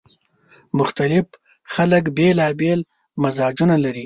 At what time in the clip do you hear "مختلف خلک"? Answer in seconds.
0.79-2.03